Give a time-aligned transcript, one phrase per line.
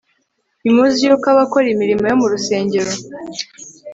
[0.61, 2.91] ntimuzi yuko abakora imirimo yo mu rusengero